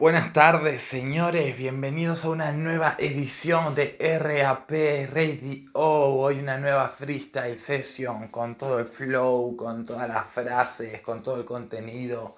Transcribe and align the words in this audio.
Buenas 0.00 0.32
tardes, 0.32 0.84
señores. 0.84 1.58
Bienvenidos 1.58 2.24
a 2.24 2.30
una 2.30 2.52
nueva 2.52 2.94
edición 3.00 3.74
de 3.74 3.96
RAP 3.98 4.70
Radio. 5.12 5.70
Hoy 5.72 6.38
una 6.38 6.56
nueva 6.56 6.88
freestyle 6.88 7.58
session 7.58 8.28
con 8.28 8.56
todo 8.56 8.78
el 8.78 8.86
flow, 8.86 9.56
con 9.56 9.84
todas 9.84 10.06
las 10.06 10.24
frases, 10.24 11.00
con 11.00 11.24
todo 11.24 11.40
el 11.40 11.44
contenido. 11.44 12.36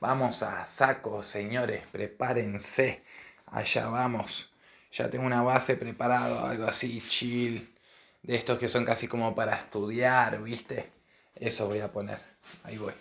Vamos 0.00 0.42
a 0.42 0.66
saco, 0.66 1.22
señores. 1.22 1.82
Prepárense. 1.92 3.02
Allá 3.48 3.88
vamos. 3.88 4.54
Ya 4.90 5.10
tengo 5.10 5.26
una 5.26 5.42
base 5.42 5.76
preparada, 5.76 6.48
algo 6.48 6.64
así 6.64 7.02
chill. 7.06 7.70
De 8.22 8.34
estos 8.34 8.58
que 8.58 8.68
son 8.68 8.86
casi 8.86 9.08
como 9.08 9.34
para 9.34 9.56
estudiar, 9.56 10.42
¿viste? 10.42 10.90
Eso 11.34 11.66
voy 11.66 11.80
a 11.80 11.92
poner. 11.92 12.22
Ahí 12.62 12.78
voy. 12.78 12.94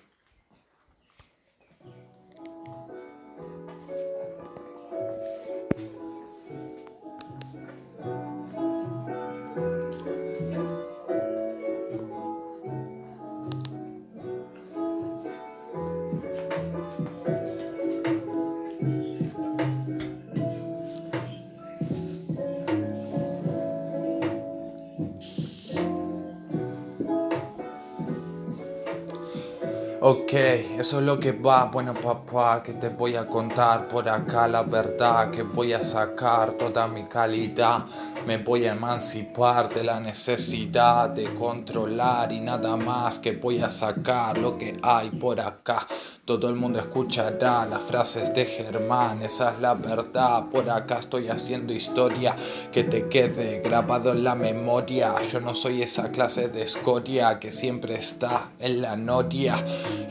Ok, 30.05 30.34
eso 30.34 30.99
es 30.99 31.05
lo 31.05 31.17
que 31.17 31.31
va. 31.31 31.63
Bueno, 31.71 31.93
papá, 31.93 32.62
que 32.62 32.73
te 32.73 32.89
voy 32.89 33.16
a 33.16 33.25
contar 33.25 33.88
por 33.88 34.09
acá 34.09 34.49
la 34.49 34.63
verdad, 34.63 35.31
que 35.31 35.43
voy 35.43 35.71
a 35.71 35.81
sacar 35.81 36.52
toda 36.52 36.90
mi 36.90 37.04
calidad. 37.04 37.85
Me 38.26 38.38
voy 38.38 38.66
a 38.66 38.71
emancipar 38.71 39.74
de 39.74 39.84
la 39.84 39.99
necesidad 39.99 41.10
de 41.10 41.34
controlar 41.34 42.32
y 42.32 42.40
nada 42.40 42.77
más 42.77 43.20
que 43.20 43.34
voy 43.34 43.60
a 43.60 43.70
sacar 43.70 44.38
lo 44.38 44.57
que 44.57 44.74
hay 44.82 45.10
por 45.10 45.41
acá. 45.41 45.85
Todo 46.26 46.48
el 46.48 46.55
mundo 46.55 46.80
escuchará 46.80 47.65
las 47.65 47.84
frases 47.84 48.34
de 48.34 48.46
Germán, 48.46 49.21
esa 49.24 49.52
es 49.52 49.60
la 49.60 49.74
verdad. 49.74 50.46
Por 50.46 50.70
acá 50.70 50.99
estoy 50.99 51.27
haciendo 51.27 51.74
historia 51.74 52.34
que 52.71 52.85
te 52.85 53.10
quede 53.10 53.60
grabado 53.60 54.13
en 54.13 54.24
la 54.24 54.34
memoria. 54.34 55.13
Yo 55.30 55.41
no 55.41 55.54
soy 55.54 55.82
esa 55.82 56.12
clase 56.12 56.48
de 56.48 56.62
escoria 56.62 57.40
que 57.40 57.52
siempre 57.52 57.96
está 57.96 58.52
en 58.60 58.82
la 58.82 58.96
noria. 58.96 59.62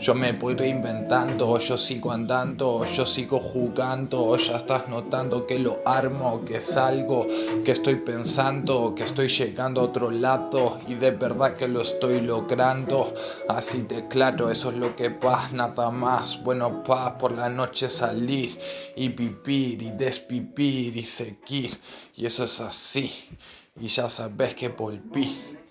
Yo 0.03 0.15
me 0.15 0.33
voy 0.33 0.55
reinventando, 0.55 1.59
yo 1.59 1.79
sigo 1.79 2.13
andando, 2.13 2.85
yo 2.85 3.07
sigo 3.07 3.41
jugando. 3.41 4.37
Ya 4.37 4.59
estás 4.59 4.89
notando 4.89 5.47
que 5.47 5.59
lo 5.59 5.81
armo, 5.87 6.45
que 6.45 6.61
salgo, 6.61 7.27
que 7.65 7.73
estoy 7.73 8.02
pensando, 8.05 8.95
que 8.95 9.05
estoy 9.05 9.29
llegando 9.29 9.81
a 9.81 9.85
otro 9.85 10.11
lado 10.11 10.81
y 10.89 10.95
de 10.95 11.13
verdad 11.13 11.57
que 11.57 11.69
lo 11.69 11.81
estoy 11.83 12.21
logrando. 12.21 13.13
Así 13.49 13.83
de 13.83 14.09
claro, 14.09 14.51
eso 14.51 14.71
es 14.71 14.77
lo 14.77 14.95
que 14.95 15.09
va, 15.09 15.49
nada 15.53 15.91
más 15.91 16.43
bueno, 16.43 16.83
paz 16.83 17.13
por 17.19 17.33
la 17.33 17.49
noche 17.49 17.89
salir 17.89 18.59
y 18.97 19.09
vivir 19.09 19.83
y 19.83 19.91
despipir 19.93 20.97
y 20.97 21.03
seguir. 21.03 21.79
Y 22.17 22.27
eso 22.27 22.45
es 22.45 22.61
así. 22.61 23.11
Y 23.81 23.87
ya 23.87 24.09
sabes 24.09 24.55
que 24.55 24.69
volví. 24.69 25.62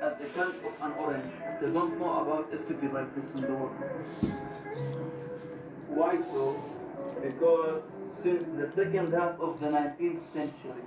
At 0.00 0.18
the 0.20 0.26
camp 0.26 0.54
of 0.64 0.72
an 0.80 0.92
orange. 0.98 1.32
They 1.60 1.70
don't 1.70 1.98
know 1.98 2.20
about 2.20 2.52
a 2.52 2.58
city 2.66 2.88
like 2.88 3.14
this 3.14 3.30
in 3.34 3.40
the 3.42 3.54
world. 3.54 3.76
Why 5.88 6.16
so? 6.32 6.62
Because 7.22 7.82
since 8.22 8.44
the 8.56 8.70
second 8.74 9.12
half 9.12 9.40
of 9.40 9.60
the 9.60 9.66
19th 9.66 10.20
century 10.32 10.84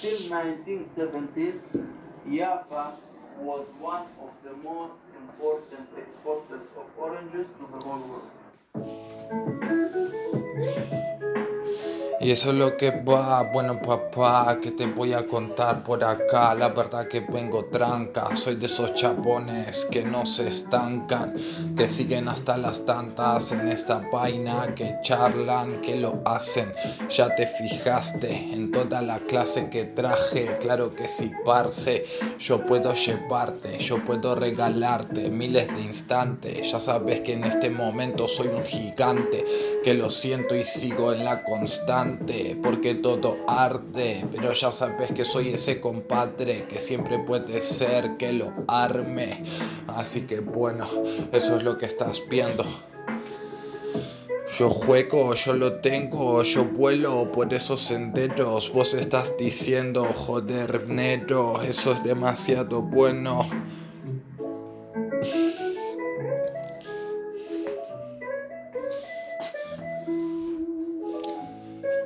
till 0.00 0.20
1970s, 0.30 1.60
Jaffa 2.30 2.96
was 3.40 3.66
one 3.80 4.06
of 4.20 4.30
the 4.44 4.54
most 4.68 4.94
important 5.20 5.88
exporters 5.96 6.66
of 6.76 6.86
oranges 6.96 7.46
to 7.58 7.66
the 7.72 7.78
whole 7.84 8.02
world. 8.10 8.30
Y 12.20 12.32
eso 12.32 12.50
es 12.50 12.56
lo 12.56 12.76
que 12.76 12.90
va, 12.90 13.44
bueno 13.44 13.80
papá, 13.80 14.58
que 14.60 14.72
te 14.72 14.86
voy 14.86 15.12
a 15.12 15.24
contar 15.24 15.84
por 15.84 16.02
acá. 16.02 16.52
La 16.52 16.70
verdad 16.70 17.06
que 17.06 17.20
vengo 17.20 17.66
tranca, 17.66 18.34
soy 18.34 18.56
de 18.56 18.66
esos 18.66 18.92
chapones 18.94 19.86
que 19.88 20.02
no 20.02 20.26
se 20.26 20.48
estancan, 20.48 21.36
que 21.76 21.86
siguen 21.86 22.28
hasta 22.28 22.56
las 22.56 22.84
tantas 22.84 23.52
en 23.52 23.68
esta 23.68 24.00
vaina, 24.12 24.74
que 24.74 24.96
charlan, 25.00 25.80
que 25.80 25.94
lo 25.94 26.20
hacen. 26.24 26.72
Ya 27.08 27.36
te 27.36 27.46
fijaste 27.46 28.52
en 28.52 28.72
toda 28.72 29.00
la 29.00 29.20
clase 29.20 29.70
que 29.70 29.84
traje, 29.84 30.56
claro 30.60 30.96
que 30.96 31.08
sí, 31.08 31.30
parce. 31.44 32.04
Yo 32.40 32.66
puedo 32.66 32.94
llevarte, 32.94 33.78
yo 33.78 34.04
puedo 34.04 34.34
regalarte 34.34 35.30
miles 35.30 35.72
de 35.72 35.82
instantes. 35.82 36.68
Ya 36.68 36.80
sabes 36.80 37.20
que 37.20 37.34
en 37.34 37.44
este 37.44 37.70
momento 37.70 38.26
soy 38.26 38.48
un 38.48 38.64
gigante, 38.64 39.44
que 39.84 39.94
lo 39.94 40.10
siento 40.10 40.56
y 40.56 40.64
sigo 40.64 41.12
en 41.12 41.24
la 41.24 41.44
constante 41.44 42.07
porque 42.62 42.94
todo 42.94 43.38
arde, 43.46 44.24
pero 44.32 44.52
ya 44.52 44.72
sabes 44.72 45.12
que 45.12 45.24
soy 45.24 45.48
ese 45.48 45.80
compadre 45.80 46.66
que 46.68 46.80
siempre 46.80 47.18
puede 47.18 47.60
ser 47.60 48.16
que 48.16 48.32
lo 48.32 48.52
arme. 48.66 49.42
Así 49.88 50.22
que 50.22 50.40
bueno, 50.40 50.86
eso 51.32 51.56
es 51.56 51.62
lo 51.62 51.78
que 51.78 51.86
estás 51.86 52.22
viendo. 52.28 52.64
Yo 54.58 54.70
juego, 54.70 55.34
yo 55.34 55.52
lo 55.52 55.74
tengo, 55.74 56.42
yo 56.42 56.64
vuelo 56.64 57.30
por 57.30 57.52
esos 57.52 57.80
senderos. 57.80 58.72
Vos 58.72 58.94
estás 58.94 59.36
diciendo, 59.38 60.04
joder, 60.04 60.88
negro, 60.88 61.60
eso 61.62 61.92
es 61.92 62.02
demasiado 62.02 62.82
bueno. 62.82 63.46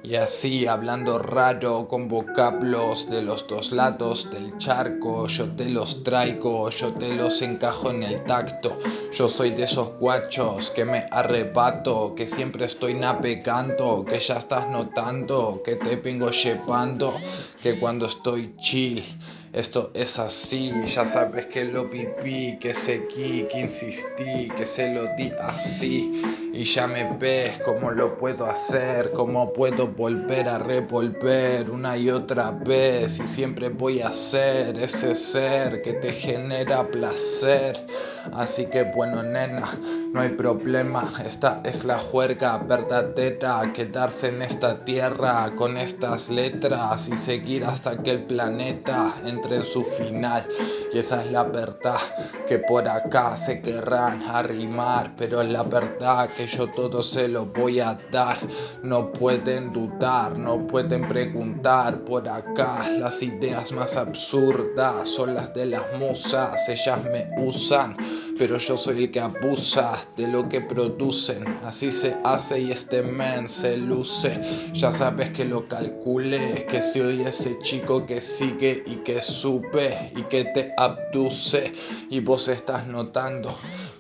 Y 0.04 0.16
así, 0.16 0.66
hablando 0.66 1.20
raro, 1.20 1.86
con 1.86 2.08
vocablos 2.08 3.08
de 3.08 3.22
los 3.22 3.46
dos 3.46 3.70
lados 3.70 4.30
del 4.32 4.58
charco, 4.58 5.28
yo 5.28 5.54
te 5.54 5.68
los 5.68 6.02
traigo, 6.02 6.68
yo 6.70 6.92
te 6.92 7.14
los 7.14 7.40
encajo 7.40 7.90
en 7.90 8.02
el 8.02 8.24
tacto. 8.24 8.76
Yo 9.12 9.28
soy 9.28 9.50
de 9.50 9.62
esos 9.62 9.98
guachos 9.98 10.70
que 10.70 10.84
me 10.84 11.06
arrebato, 11.10 12.14
que 12.16 12.26
siempre 12.26 12.64
estoy 12.64 12.94
navegando, 12.94 14.04
que 14.04 14.18
ya 14.18 14.38
estás 14.38 14.68
notando, 14.68 15.62
que 15.64 15.76
te 15.76 15.94
vengo 15.94 16.30
llevando, 16.30 17.14
que 17.62 17.78
cuando 17.78 18.06
estoy 18.06 18.56
chill 18.58 19.04
esto 19.52 19.90
es 19.92 20.18
así, 20.18 20.72
ya 20.86 21.04
sabes 21.04 21.44
que 21.44 21.66
lo 21.66 21.86
viví, 21.86 22.58
que 22.58 22.72
seguí, 22.72 23.46
que 23.52 23.60
insistí, 23.60 24.48
que 24.56 24.64
se 24.64 24.94
lo 24.94 25.14
di 25.14 25.30
así. 25.42 26.41
Y 26.52 26.64
ya 26.64 26.86
me 26.86 27.16
ves 27.18 27.58
cómo 27.64 27.90
lo 27.92 28.18
puedo 28.18 28.44
hacer, 28.44 29.10
cómo 29.12 29.52
puedo 29.54 29.88
volver 29.88 30.48
a 30.48 30.58
revolver 30.58 31.70
una 31.70 31.96
y 31.96 32.10
otra 32.10 32.50
vez. 32.50 33.20
Y 33.20 33.26
siempre 33.26 33.70
voy 33.70 34.02
a 34.02 34.12
ser 34.12 34.76
ese 34.76 35.14
ser 35.14 35.80
que 35.80 35.94
te 35.94 36.12
genera 36.12 36.86
placer. 36.88 37.86
Así 38.34 38.66
que 38.66 38.84
bueno, 38.84 39.22
nena, 39.22 39.66
no 40.12 40.20
hay 40.20 40.30
problema. 40.30 41.10
Esta 41.24 41.62
es 41.64 41.84
la 41.84 41.98
juerga 41.98 42.58
verdadera. 42.58 43.72
Quedarse 43.72 44.28
en 44.28 44.42
esta 44.42 44.84
tierra 44.84 45.52
con 45.56 45.78
estas 45.78 46.28
letras 46.28 47.08
y 47.08 47.16
seguir 47.16 47.64
hasta 47.64 48.02
que 48.02 48.10
el 48.10 48.24
planeta 48.24 49.14
en 49.24 49.42
su 49.64 49.84
final. 49.84 50.46
Y 50.92 50.98
esa 50.98 51.24
es 51.24 51.32
la 51.32 51.44
verdad 51.44 51.98
que 52.46 52.58
por 52.58 52.88
acá 52.88 53.36
se 53.36 53.60
querrán 53.60 54.22
arrimar, 54.22 55.14
pero 55.16 55.40
es 55.40 55.48
la 55.48 55.62
verdad 55.62 56.28
que 56.28 56.41
yo 56.46 56.68
todo 56.68 57.02
se 57.02 57.28
lo 57.28 57.46
voy 57.46 57.80
a 57.80 57.98
dar. 58.10 58.38
No 58.82 59.12
pueden 59.12 59.72
dudar, 59.72 60.38
no 60.38 60.66
pueden 60.66 61.06
preguntar 61.08 62.04
por 62.04 62.28
acá. 62.28 62.88
Las 62.98 63.22
ideas 63.22 63.72
más 63.72 63.96
absurdas 63.96 65.08
son 65.08 65.34
las 65.34 65.54
de 65.54 65.66
las 65.66 65.82
musas, 65.98 66.68
ellas 66.68 66.98
me 67.04 67.28
usan, 67.38 67.96
pero 68.38 68.58
yo 68.58 68.76
soy 68.76 69.04
el 69.04 69.10
que 69.10 69.20
abusa 69.20 69.92
de 70.16 70.28
lo 70.28 70.48
que 70.48 70.60
producen. 70.60 71.44
Así 71.64 71.92
se 71.92 72.16
hace 72.24 72.60
y 72.60 72.72
este 72.72 73.02
men 73.02 73.48
se 73.48 73.76
luce. 73.76 74.40
Ya 74.72 74.92
sabes 74.92 75.30
que 75.30 75.44
lo 75.44 75.68
calcule, 75.68 76.66
que 76.68 76.82
soy 76.82 77.22
ese 77.22 77.58
chico 77.60 78.06
que 78.06 78.20
sigue 78.20 78.82
y 78.86 78.96
que 78.96 79.22
sube 79.22 80.12
y 80.16 80.22
que 80.22 80.44
te 80.44 80.72
abduce. 80.76 81.72
Y 82.10 82.20
vos 82.20 82.48
estás 82.48 82.86
notando 82.86 83.56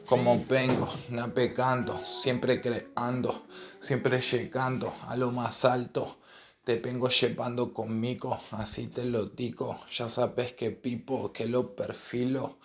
como 0.06 0.44
vengo 0.48 0.88
navegando, 1.10 1.96
siempre 1.98 2.60
creando, 2.60 3.46
siempre 3.78 4.20
llegando 4.20 4.92
a 5.06 5.16
lo 5.16 5.30
más 5.32 5.64
alto. 5.64 6.18
te 6.64 6.76
vengo 6.76 7.08
llevando 7.08 7.72
conmigo, 7.74 8.38
así 8.52 8.86
te 8.86 9.04
lo 9.04 9.26
digo. 9.26 9.76
Ya 9.92 10.08
sabes 10.08 10.52
que 10.52 10.70
pipo, 10.70 11.32
que 11.32 11.46
lo 11.46 11.74
perfilo, 11.74 12.58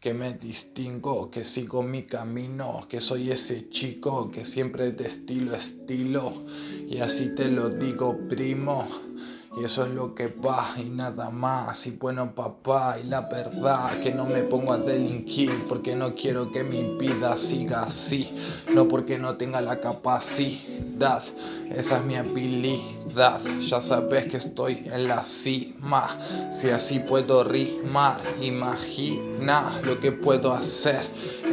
que 0.00 0.12
me 0.12 0.34
distingo, 0.34 1.30
que 1.30 1.44
sigo 1.44 1.82
mi 1.82 2.02
camino, 2.02 2.84
que 2.88 3.00
soy 3.00 3.30
ese 3.30 3.70
chico 3.70 4.30
que 4.30 4.44
siempre 4.44 4.90
de 4.90 5.06
estilo 5.06 5.54
estilo. 5.54 6.44
Y 6.88 6.98
así 6.98 7.34
te 7.34 7.48
lo 7.48 7.70
digo, 7.70 8.18
primo. 8.28 8.86
Y 9.56 9.64
eso 9.64 9.84
es 9.84 9.92
lo 9.92 10.14
que 10.14 10.26
va 10.26 10.74
y 10.76 10.84
nada 10.84 11.30
más. 11.30 11.86
Y 11.86 11.92
bueno, 11.92 12.34
papá, 12.34 12.96
y 13.02 13.06
la 13.06 13.22
verdad 13.22 14.00
que 14.00 14.12
no 14.12 14.24
me 14.24 14.42
pongo 14.42 14.72
a 14.72 14.78
delinquir 14.78 15.52
porque 15.68 15.94
no 15.94 16.14
quiero 16.14 16.50
que 16.50 16.64
mi 16.64 16.96
vida 16.98 17.36
siga 17.36 17.84
así. 17.84 18.34
No 18.74 18.88
porque 18.88 19.18
no 19.18 19.36
tenga 19.36 19.60
la 19.60 19.80
capacidad, 19.80 21.22
esa 21.70 21.98
es 21.98 22.04
mi 22.04 22.16
habilidad. 22.16 23.40
Ya 23.60 23.80
sabes 23.80 24.26
que 24.26 24.38
estoy 24.38 24.82
en 24.86 25.06
la 25.06 25.22
cima. 25.22 26.08
Si 26.50 26.70
así 26.70 26.98
puedo 26.98 27.44
rimar, 27.44 28.20
imagina 28.40 29.80
lo 29.84 30.00
que 30.00 30.10
puedo 30.10 30.52
hacer 30.52 31.04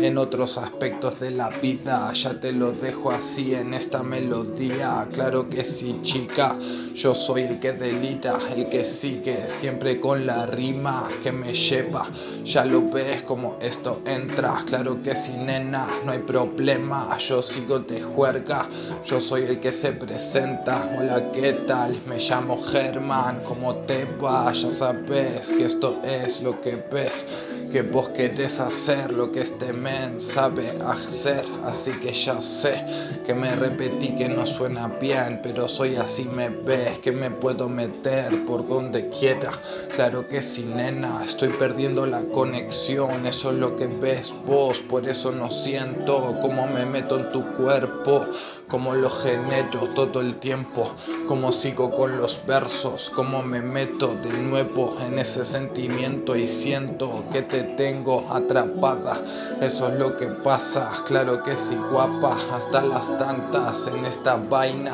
en 0.03 0.17
otros 0.17 0.57
aspectos 0.57 1.19
de 1.19 1.31
la 1.31 1.49
vida. 1.49 2.11
Ya 2.13 2.39
te 2.39 2.51
lo 2.51 2.71
dejo 2.71 3.11
así 3.11 3.53
en 3.53 3.73
esta 3.73 4.03
melodía. 4.03 5.07
Claro 5.13 5.49
que 5.49 5.63
sí, 5.63 5.99
chica. 6.01 6.57
Yo 6.93 7.15
soy 7.15 7.43
el 7.43 7.59
que 7.59 7.73
delita, 7.73 8.37
el 8.55 8.69
que 8.69 8.83
sigue 8.83 9.47
siempre 9.47 9.99
con 9.99 10.25
la 10.25 10.45
rima 10.45 11.07
que 11.23 11.31
me 11.31 11.53
lleva. 11.53 12.05
Ya 12.43 12.65
lo 12.65 12.81
ves 12.83 13.23
como 13.23 13.57
esto 13.61 14.01
entra. 14.05 14.55
Claro 14.65 15.01
que 15.01 15.15
sí, 15.15 15.33
nena, 15.37 15.87
no 16.05 16.11
hay 16.11 16.19
problema. 16.19 17.17
Yo 17.17 17.41
sigo 17.41 17.79
de 17.79 18.01
juerga. 18.01 18.67
Yo 19.05 19.21
soy 19.21 19.43
el 19.43 19.59
que 19.59 19.71
se 19.71 19.91
presenta. 19.93 20.95
Hola, 20.97 21.31
¿qué 21.31 21.53
tal? 21.53 21.97
Me 22.07 22.17
llamo 22.17 22.61
Germán. 22.61 23.41
¿Cómo 23.47 23.75
te 23.75 24.05
va? 24.05 24.51
Ya 24.53 24.71
sabes 24.71 25.53
que 25.53 25.65
esto 25.65 26.01
es 26.03 26.41
lo 26.41 26.59
que 26.61 26.83
ves. 26.91 27.25
Que 27.71 27.83
vos 27.83 28.09
querés 28.09 28.59
hacer 28.59 29.13
lo 29.13 29.31
que 29.31 29.41
este 29.41 29.73
sabe 30.17 30.69
hacer. 30.85 31.45
Así 31.65 31.91
que 31.93 32.13
ya 32.13 32.41
sé 32.41 32.85
que 33.25 33.33
me 33.33 33.55
repetí 33.55 34.15
que 34.15 34.29
no 34.29 34.45
suena 34.45 34.87
bien. 34.87 35.39
Pero 35.43 35.67
soy 35.67 35.95
así, 35.95 36.25
me 36.25 36.49
ves. 36.49 36.99
Que 36.99 37.11
me 37.11 37.31
puedo 37.31 37.69
meter 37.69 38.45
por 38.45 38.67
donde 38.67 39.09
quiera. 39.09 39.51
Claro 39.95 40.27
que 40.27 40.41
sí, 40.41 40.63
nena. 40.63 41.21
Estoy 41.23 41.49
perdiendo 41.49 42.05
la 42.05 42.23
conexión. 42.23 43.25
Eso 43.25 43.51
es 43.51 43.57
lo 43.57 43.75
que 43.75 43.87
ves 43.87 44.33
vos. 44.45 44.79
Por 44.79 45.07
eso 45.07 45.31
no 45.31 45.51
siento 45.51 46.35
cómo 46.41 46.67
me 46.67 46.85
meto 46.85 47.17
en 47.17 47.31
tu 47.31 47.45
cuerpo. 47.55 48.25
Cómo 48.67 48.95
lo 48.95 49.09
genero 49.09 49.89
todo 49.95 50.21
el 50.21 50.35
tiempo. 50.35 50.89
Cómo 51.27 51.51
sigo 51.51 51.91
con 51.91 52.17
los 52.17 52.39
versos. 52.45 53.09
Cómo 53.09 53.41
me 53.43 53.61
meto 53.61 54.15
de 54.15 54.31
nuevo 54.31 54.97
en 55.05 55.19
ese 55.19 55.43
sentimiento 55.43 56.35
y 56.35 56.47
siento 56.47 57.25
que 57.31 57.41
te 57.41 57.63
tengo 57.63 58.27
atrapada. 58.29 59.21
Eso 59.61 59.80
es 59.87 59.99
lo 59.99 60.17
que 60.17 60.27
pasa. 60.27 60.89
Claro 61.05 61.43
que 61.43 61.57
sí, 61.57 61.75
guapa. 61.75 62.35
Hasta 62.53 62.81
las 62.81 63.17
tantas 63.17 63.87
en 63.87 64.05
esta 64.05 64.35
vaina. 64.35 64.93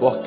Vos 0.00 0.18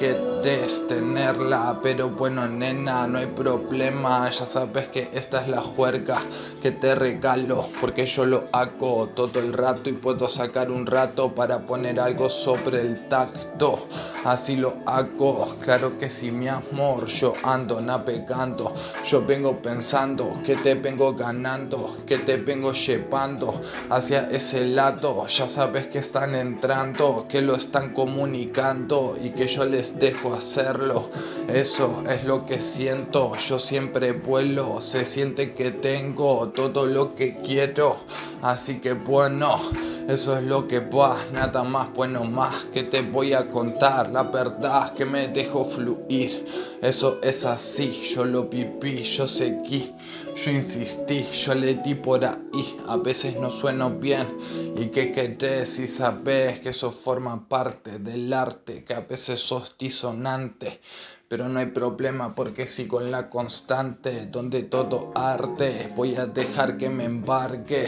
querés 0.45 0.85
tenerla, 0.87 1.79
pero 1.81 2.11
bueno, 2.11 2.47
nena, 2.47 3.07
no 3.07 3.17
hay 3.17 3.25
problema. 3.25 4.29
Ya 4.29 4.45
sabes 4.45 4.87
que 4.89 5.09
esta 5.11 5.41
es 5.41 5.47
la 5.47 5.59
juerga 5.59 6.19
que 6.61 6.69
te 6.69 6.93
regalo, 6.93 7.67
porque 7.81 8.05
yo 8.05 8.25
lo 8.25 8.43
hago 8.51 9.09
todo 9.15 9.39
el 9.39 9.53
rato 9.53 9.89
y 9.89 9.93
puedo 9.93 10.29
sacar 10.29 10.69
un 10.69 10.85
rato 10.85 11.33
para 11.33 11.65
poner 11.65 11.99
algo 11.99 12.29
sobre 12.29 12.81
el 12.81 13.09
tacto. 13.09 13.87
Así 14.23 14.55
lo 14.55 14.75
hago, 14.85 15.55
claro 15.61 15.97
que 15.97 16.11
sí, 16.11 16.31
mi 16.31 16.47
amor. 16.47 17.07
Yo 17.07 17.33
ando 17.41 17.81
navegando, 17.81 18.71
yo 19.03 19.25
vengo 19.25 19.59
pensando 19.63 20.41
que 20.43 20.55
te 20.57 20.75
vengo 20.75 21.13
ganando, 21.13 21.97
que 22.05 22.19
te 22.19 22.37
vengo 22.37 22.71
llevando 22.71 23.59
hacia 23.89 24.27
ese 24.29 24.65
lado. 24.65 25.25
Ya 25.25 25.47
sabes 25.47 25.87
que 25.87 25.97
están 25.97 26.35
entrando, 26.35 27.25
que 27.27 27.41
lo 27.41 27.55
están 27.55 27.93
comunicando 27.93 29.17
y 29.19 29.31
que 29.31 29.47
yo 29.47 29.65
les 29.65 29.97
dejo 29.99 30.34
hacerlo. 30.35 31.09
Eso 31.47 32.03
es 32.09 32.23
lo 32.23 32.45
que 32.45 32.61
siento, 32.61 33.35
yo 33.35 33.59
siempre 33.59 34.13
vuelo, 34.13 34.81
se 34.81 35.05
siente 35.05 35.53
que 35.53 35.71
tengo 35.71 36.49
todo 36.49 36.85
lo 36.85 37.15
que 37.15 37.37
quiero. 37.37 37.95
Así 38.41 38.79
que 38.79 38.93
bueno, 38.93 39.59
eso 40.07 40.37
es 40.37 40.43
lo 40.43 40.67
que 40.67 40.79
va, 40.79 41.17
nada 41.33 41.63
más, 41.63 41.93
bueno 41.93 42.23
más 42.25 42.65
que 42.73 42.83
te 42.83 43.01
voy 43.01 43.33
a 43.33 43.49
contar. 43.49 44.11
La 44.11 44.23
verdad 44.23 44.93
que 44.93 45.05
me 45.05 45.27
dejo 45.27 45.65
fluir, 45.65 46.45
eso 46.81 47.19
es 47.23 47.45
así, 47.45 48.03
yo 48.13 48.25
lo 48.25 48.45
viví, 48.45 49.03
yo 49.03 49.27
seguí. 49.27 49.93
Yo 50.35 50.51
insistí, 50.51 51.25
yo 51.31 51.55
le 51.55 51.75
di 51.75 51.95
por 51.95 52.25
ahí, 52.25 52.77
a 52.89 52.97
veces 52.97 53.39
no 53.39 53.49
sueno 53.49 53.89
bien. 53.89 54.27
¿Y 54.77 54.87
qué 54.87 55.13
querés 55.13 55.69
si 55.69 55.87
sabes 55.87 56.59
que 56.59 56.69
eso 56.69 56.91
forma 56.91 57.47
parte 57.47 57.97
del 57.97 58.33
arte, 58.33 58.83
que 58.83 58.93
a 58.93 58.99
veces 58.99 59.39
sos 59.39 59.77
disonante? 59.77 60.81
Pero 61.27 61.49
no 61.49 61.59
hay 61.59 61.65
problema 61.67 62.35
porque 62.35 62.67
si 62.67 62.87
con 62.87 63.09
la 63.09 63.31
constante 63.31 64.27
donde 64.27 64.61
todo 64.61 65.11
arte 65.15 65.91
voy 65.95 66.15
a 66.15 66.27
dejar 66.27 66.77
que 66.77 66.89
me 66.89 67.05
embargue 67.05 67.87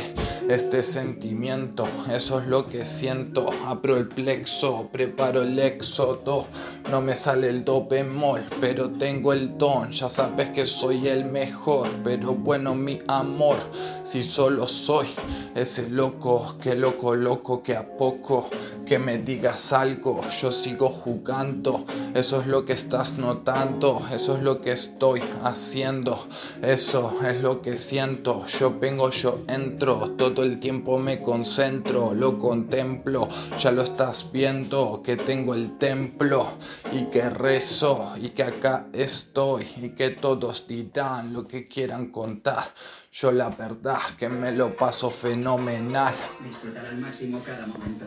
este 0.49 0.81
sentimiento. 0.81 1.87
Eso 2.09 2.39
es 2.39 2.47
lo 2.47 2.67
que 2.67 2.83
siento. 2.85 3.45
Abro 3.67 3.97
el 3.97 4.07
plexo, 4.07 4.89
preparo 4.91 5.43
el 5.43 5.59
éxodo. 5.59 6.47
No 6.89 7.01
me 7.01 7.15
sale 7.15 7.49
el 7.49 7.63
do 7.63 7.85
bemol, 7.85 8.41
pero 8.59 8.89
tengo 8.89 9.33
el 9.33 9.57
don. 9.57 9.91
Ya 9.91 10.09
sabes 10.09 10.49
que 10.49 10.65
soy 10.65 11.07
el 11.07 11.25
mejor, 11.25 11.89
pero 12.03 12.33
bueno, 12.33 12.73
mi 12.73 12.99
amor, 13.07 13.57
si 14.03 14.23
solo 14.23 14.67
soy 14.67 15.07
ese 15.53 15.89
loco, 15.89 16.55
que 16.61 16.75
loco, 16.75 17.15
loco, 17.15 17.61
que 17.61 17.75
a 17.75 17.97
poco 17.97 18.49
que 18.85 18.99
me 18.99 19.17
digas 19.17 19.73
algo, 19.73 20.21
yo 20.41 20.51
sigo 20.51 20.89
jugando. 20.89 21.85
Eso 22.15 22.39
es 22.39 22.47
lo 22.47 22.65
que 22.65 22.73
estás 22.73 23.17
notando, 23.27 24.01
eso 24.13 24.37
es 24.37 24.41
lo 24.41 24.61
que 24.61 24.71
estoy 24.71 25.21
haciendo, 25.43 26.25
eso 26.61 27.13
es 27.25 27.41
lo 27.41 27.61
que 27.61 27.75
siento. 27.75 28.45
Yo 28.45 28.79
vengo, 28.79 29.09
yo 29.09 29.43
entro, 29.49 30.11
todo 30.11 30.43
el 30.43 30.61
tiempo 30.61 30.97
me 30.97 31.21
concentro, 31.21 32.13
lo 32.13 32.39
contemplo. 32.39 33.27
Ya 33.59 33.71
lo 33.71 33.81
estás 33.81 34.31
viendo, 34.31 35.01
que 35.03 35.17
tengo 35.17 35.55
el 35.55 35.77
templo 35.77 36.47
y 36.93 37.05
que 37.05 37.29
rezo 37.29 38.13
y 38.21 38.29
que 38.29 38.43
acá 38.43 38.87
estoy 38.93 39.67
y 39.81 39.89
que 39.89 40.11
todos 40.11 40.65
dirán 40.65 41.33
lo 41.33 41.45
que 41.45 41.67
quieran 41.67 42.07
contar. 42.07 42.63
Yo 43.11 43.31
la 43.31 43.49
verdad 43.49 43.99
que 44.17 44.29
me 44.29 44.53
lo 44.53 44.73
paso 44.73 45.11
fenomenal. 45.11 46.13
Disfrutar 46.41 46.85
al 46.85 46.97
máximo 46.97 47.41
cada 47.45 47.65
momento. 47.67 48.05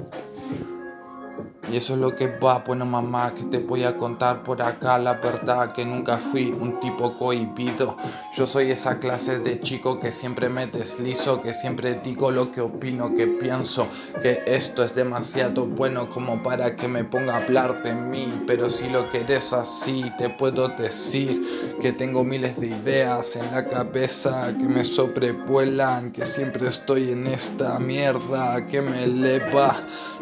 Thank 0.00 0.14
you. 0.14 0.27
Y 1.70 1.76
eso 1.76 1.94
es 1.94 2.00
lo 2.00 2.16
que 2.16 2.28
va, 2.28 2.60
bueno 2.66 2.86
mamá, 2.86 3.34
que 3.34 3.44
te 3.44 3.58
voy 3.58 3.84
a 3.84 3.96
contar 3.96 4.42
por 4.42 4.62
acá 4.62 4.98
la 4.98 5.14
verdad 5.14 5.72
que 5.72 5.84
nunca 5.84 6.16
fui 6.16 6.50
un 6.50 6.80
tipo 6.80 7.18
cohibido. 7.18 7.94
Yo 8.34 8.46
soy 8.46 8.70
esa 8.70 8.98
clase 8.98 9.38
de 9.38 9.60
chico 9.60 10.00
que 10.00 10.10
siempre 10.10 10.48
me 10.48 10.66
deslizo, 10.66 11.42
que 11.42 11.52
siempre 11.52 12.00
digo 12.02 12.30
lo 12.30 12.50
que 12.50 12.62
opino, 12.62 13.14
que 13.14 13.26
pienso, 13.26 13.86
que 14.22 14.42
esto 14.46 14.82
es 14.82 14.94
demasiado 14.94 15.66
bueno 15.66 16.08
como 16.08 16.42
para 16.42 16.74
que 16.74 16.88
me 16.88 17.04
ponga 17.04 17.34
a 17.34 17.42
hablar 17.42 17.82
de 17.82 17.94
mí. 17.94 18.44
Pero 18.46 18.70
si 18.70 18.88
lo 18.88 19.10
querés 19.10 19.52
así, 19.52 20.10
te 20.16 20.30
puedo 20.30 20.68
decir 20.68 21.42
que 21.82 21.92
tengo 21.92 22.24
miles 22.24 22.58
de 22.58 22.68
ideas 22.68 23.36
en 23.36 23.50
la 23.50 23.68
cabeza 23.68 24.54
que 24.58 24.64
me 24.64 24.84
sobrevuelan, 24.84 26.12
que 26.12 26.24
siempre 26.24 26.66
estoy 26.68 27.10
en 27.10 27.26
esta 27.26 27.78
mierda 27.78 28.66
que 28.66 28.80
me 28.80 29.04
eleva. 29.04 29.74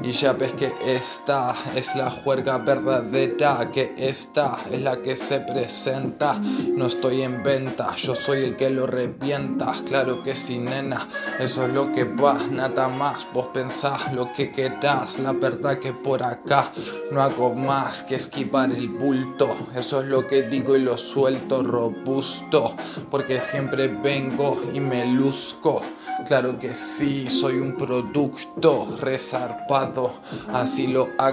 Y 0.03 0.11
ya 0.11 0.33
ves 0.33 0.53
que 0.55 0.75
esta 0.85 1.36
es 1.75 1.95
la 1.97 2.11
juerga 2.11 2.59
verdadera, 2.59 3.71
que 3.71 3.95
esta 3.99 4.57
es 4.71 4.81
la 4.81 5.03
que 5.03 5.17
se 5.17 5.41
presenta. 5.41 6.41
No 6.75 6.87
estoy 6.87 7.23
en 7.23 7.43
venta, 7.43 7.95
yo 7.97 8.15
soy 8.15 8.45
el 8.45 8.57
que 8.57 8.71
lo 8.71 8.87
revienta. 8.87 9.73
Claro 9.87 10.23
que 10.23 10.35
sí, 10.35 10.59
nena, 10.59 11.07
eso 11.39 11.67
es 11.67 11.75
lo 11.75 11.93
que 11.93 12.05
va, 12.05 12.39
nada 12.51 12.89
más. 12.89 13.27
Vos 13.33 13.49
pensás 13.53 14.13
lo 14.13 14.33
que 14.33 14.51
querás, 14.51 15.19
la 15.19 15.33
verdad 15.33 15.79
que 15.79 15.93
por 15.93 16.23
acá 16.23 16.71
no 17.13 17.23
hago 17.23 17.55
más 17.55 18.03
que 18.03 18.15
esquivar 18.15 18.71
el 18.73 18.89
bulto. 18.89 19.55
Eso 19.77 20.01
es 20.01 20.07
lo 20.07 20.27
que 20.27 20.43
digo 20.43 20.77
y 20.77 20.81
lo 20.81 20.97
suelto 20.97 21.63
robusto, 21.63 22.75
porque 23.11 23.41
siempre 23.41 23.89
vengo 23.89 24.61
y 24.73 24.81
me 24.81 25.05
luzco. 25.07 25.83
Claro 26.27 26.59
que 26.59 26.75
sí, 26.75 27.29
soy 27.29 27.59
un 27.59 27.77
producto 27.77 28.89
resarpado, 29.01 30.15
así 30.53 30.87
lo 30.87 31.11
hago 31.19 31.26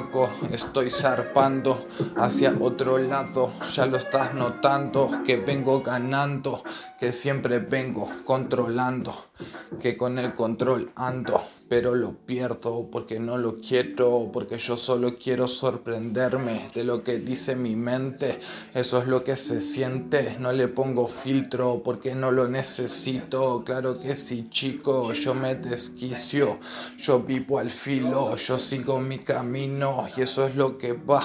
estoy 0.52 0.90
zarpando 0.90 1.86
hacia 2.18 2.56
otro 2.60 2.98
lado, 2.98 3.52
ya 3.74 3.86
lo 3.86 3.98
estás 3.98 4.34
notando, 4.34 5.10
que 5.26 5.38
vengo 5.38 5.82
ganando, 5.82 6.64
que 7.00 7.12
siempre 7.12 7.60
vengo 7.60 8.10
controlando, 8.26 9.14
que 9.80 9.96
con 9.96 10.18
el 10.18 10.34
control 10.34 10.92
ando 10.96 11.44
pero 11.70 11.96
lo 11.96 12.14
pierdo 12.14 12.90
porque 12.92 13.20
no 13.20 13.38
lo 13.38 13.56
quiero, 13.56 14.30
porque 14.32 14.58
yo 14.58 14.78
solo 14.78 15.18
quiero 15.18 15.48
sorprenderme 15.48 16.70
de 16.74 16.84
lo 16.84 17.04
que 17.04 17.20
dice 17.20 17.56
mi 17.56 17.76
mente. 17.76 18.40
Eso 18.74 19.02
es 19.02 19.08
lo 19.08 19.24
que 19.24 19.36
se 19.36 19.60
siente, 19.60 20.38
no 20.40 20.52
le 20.52 20.68
pongo 20.68 21.08
filtro 21.08 21.82
porque 21.84 22.16
no 22.16 22.32
lo 22.32 22.48
necesito. 22.48 23.64
Claro 23.66 24.00
que 24.00 24.16
sí, 24.16 24.48
chico, 24.50 25.14
yo 25.14 25.34
me 25.34 25.56
desquicio, 25.56 26.60
yo 26.98 27.22
vivo 27.22 27.60
al 27.60 27.70
filo, 27.70 28.36
yo 28.36 28.58
sigo 28.58 29.00
mi 29.00 29.20
camino 29.20 30.06
y 30.16 30.22
eso 30.22 30.48
es 30.48 30.56
lo 30.56 30.78
que 30.78 30.94
va 30.94 31.24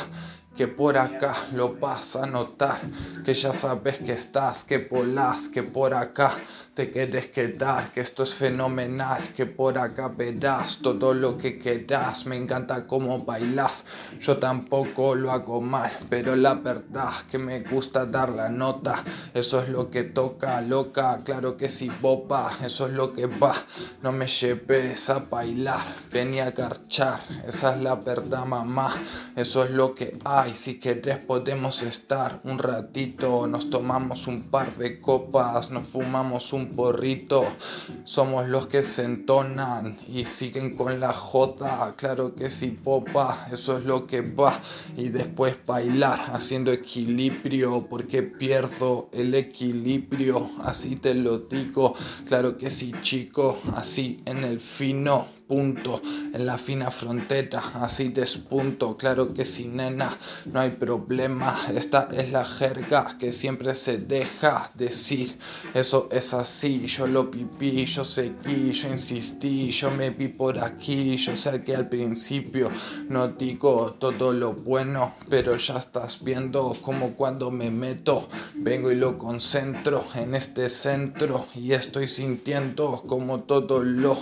que 0.59 0.67
por 0.67 0.99
acá 0.99 1.37
lo 1.55 1.77
vas 1.77 2.17
a 2.17 2.27
notar, 2.27 2.81
que 3.25 3.33
ya 3.33 3.53
sabes 3.53 4.00
que 4.00 4.11
estás, 4.11 4.65
que 4.65 4.88
volás, 4.91 5.49
que 5.49 5.62
por 5.62 5.95
acá 5.95 6.33
te 6.75 6.91
quieres 6.91 7.29
quedar, 7.29 7.93
que 7.93 8.00
esto 8.00 8.25
es 8.25 8.35
fenomenal, 8.35 9.33
que 9.33 9.47
por 9.47 9.79
acá 9.79 10.09
verás 10.09 10.79
todo 10.83 11.15
lo 11.15 11.37
que 11.37 11.61
quieras, 11.61 12.27
me 12.27 12.35
encanta 12.35 12.88
cómo 12.88 13.25
bailas, 13.25 14.17
yo 14.19 14.38
tampoco 14.38 15.15
lo 15.15 15.31
hago 15.31 15.61
mal, 15.61 15.93
pero 16.09 16.35
la 16.35 16.55
verdad 16.55 17.11
que 17.31 17.38
me 17.38 17.61
gusta 17.61 18.07
dar 18.07 18.31
la 18.31 18.49
nota, 18.49 19.05
eso 19.35 19.62
es 19.62 19.69
lo 19.69 19.91
que 19.91 20.03
toca, 20.03 20.61
loca, 20.61 21.23
claro 21.25 21.57
que 21.57 21.69
sí, 21.69 21.88
bopa, 22.00 22.50
eso 22.65 22.88
es 22.88 22.95
lo 22.95 23.12
que 23.12 23.27
va, 23.27 23.55
no 24.03 24.11
me 24.11 24.27
lleves 24.27 25.09
a 25.09 25.21
bailar, 25.21 25.87
venía 26.12 26.47
a 26.47 26.50
garchar, 26.50 27.21
esa 27.47 27.77
es 27.77 27.81
la 27.81 27.95
verdad 27.95 28.45
mamá, 28.45 28.93
eso 29.37 29.65
es 29.65 29.71
lo 29.71 29.95
que 29.95 30.19
hay, 30.25 30.48
si 30.57 30.78
quieres 30.78 31.19
podemos 31.19 31.83
estar 31.83 32.40
un 32.45 32.59
ratito, 32.59 33.47
nos 33.47 33.71
tomamos 33.71 34.26
un 34.26 34.45
par 34.50 34.76
de 34.76 35.00
copas, 35.00 35.71
nos 35.71 35.87
fumamos 35.87 36.52
un 36.52 36.76
porrito. 36.76 37.45
Somos 38.05 38.49
los 38.49 38.67
que 38.67 38.83
se 38.83 39.05
entonan 39.05 39.99
y 40.09 40.25
siguen 40.25 40.76
con 40.76 41.00
la 41.00 41.12
jota. 41.12 41.95
Claro 41.97 42.35
que 42.35 42.50
sí, 42.50 42.71
popa, 42.71 43.49
eso 43.52 43.78
es 43.78 43.85
lo 43.85 44.07
que 44.07 44.21
va. 44.21 44.61
Y 44.97 45.09
después 45.09 45.57
bailar 45.67 46.19
haciendo 46.33 46.73
equilibrio, 46.73 47.87
porque 47.88 48.23
pierdo 48.23 49.09
el 49.12 49.35
equilibrio. 49.35 50.50
Así 50.62 50.97
te 50.97 51.14
lo 51.14 51.38
digo. 51.38 51.95
Claro 52.26 52.57
que 52.57 52.71
sí, 52.71 52.93
chico, 53.00 53.59
así 53.75 54.21
en 54.25 54.45
el 54.45 54.61
fino 54.61 55.38
punto, 55.49 56.00
en 56.33 56.47
la 56.47 56.59
fina 56.59 56.90
frontera, 56.90 57.62
así 57.75 58.11
despunto, 58.11 58.97
claro 58.97 59.35
que 59.35 59.45
sin 59.45 59.76
nena, 59.76 60.17
no 60.47 60.61
hay 60.61 60.71
problema, 60.71 61.57
esta 61.75 62.09
es 62.12 62.31
la 62.31 62.45
jerga 62.45 63.17
que 63.19 63.33
siempre 63.33 63.75
se 63.75 63.99
deja 63.99 64.71
decir, 64.75 65.37
eso 65.75 66.09
es 66.12 66.35
así, 66.35 66.87
yo 66.87 67.07
lo 67.07 67.25
viví, 67.25 67.87
yo 67.87 68.05
seguí, 68.05 68.73
yo 68.73 68.88
insistí, 68.88 69.71
yo 69.71 69.90
me 69.90 70.11
vi 70.11 70.28
por 70.28 70.59
aquí, 70.59 71.17
yo 71.17 71.35
sé 71.35 71.64
que 71.64 71.75
al 71.75 71.88
principio 71.88 72.71
no 73.09 73.28
digo 73.28 73.97
todo 73.99 74.33
lo 74.33 74.52
bueno, 74.52 75.14
pero 75.28 75.57
ya 75.57 75.78
estás 75.78 76.23
viendo 76.23 76.76
como 76.83 77.14
cuando 77.14 77.50
me 77.50 77.71
meto, 77.71 78.28
vengo 78.55 78.93
y 78.93 78.95
lo 78.95 79.17
concentro 79.17 80.05
en 80.14 80.35
este 80.35 80.69
centro. 80.69 81.47
Y 81.55 81.73
estoy 81.73 82.09
sintiendo 82.09 83.05
como 83.07 83.40
todo 83.40 83.83
lo 83.83 84.19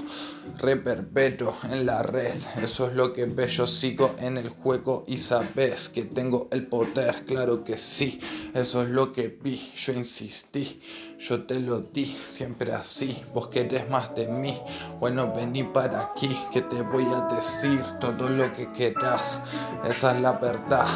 en 1.18 1.87
la 1.87 2.02
red. 2.02 2.35
Eso 2.62 2.88
es 2.88 2.94
lo 2.94 3.14
que 3.14 3.26
sigo 3.66 4.14
en 4.18 4.37
el 4.37 4.50
juego 4.50 5.02
y 5.06 5.16
sabes 5.16 5.88
que 5.88 6.02
tengo 6.02 6.46
el 6.52 6.66
poder, 6.66 7.25
claro 7.25 7.64
que 7.64 7.78
sí. 7.78 8.20
Eso 8.52 8.82
es 8.82 8.90
lo 8.90 9.14
que 9.14 9.28
vi, 9.28 9.58
yo 9.76 9.94
insistí. 9.94 10.78
Yo 11.18 11.44
te 11.44 11.58
lo 11.61 11.80
di, 11.80 12.04
siempre 12.04 12.75
así, 12.75 13.25
vos 13.32 13.49
querés 13.49 13.88
más 13.88 14.14
de 14.14 14.28
mí. 14.28 14.54
Bueno, 15.00 15.32
vení 15.35 15.64
para 15.64 16.02
aquí, 16.02 16.28
que 16.52 16.61
te 16.61 16.82
voy 16.82 17.06
a 17.06 17.35
decir 17.35 17.82
todo 17.99 18.28
lo 18.28 18.52
que 18.52 18.70
quieras. 18.73 19.42
Esa 19.88 20.14
es 20.14 20.20
la 20.20 20.32
verdad. 20.32 20.87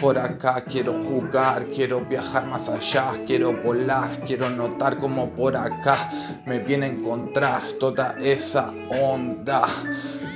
Por 0.00 0.18
acá 0.18 0.64
quiero 0.66 0.94
jugar, 1.04 1.66
quiero 1.66 2.00
viajar 2.00 2.46
más 2.46 2.70
allá, 2.70 3.10
quiero 3.26 3.52
volar, 3.62 4.24
quiero 4.24 4.48
notar 4.48 4.98
como 4.98 5.30
por 5.30 5.54
acá 5.54 6.08
me 6.46 6.58
viene 6.60 6.86
a 6.86 6.88
encontrar 6.88 7.60
toda 7.78 8.16
esa 8.20 8.72
onda. 8.90 9.66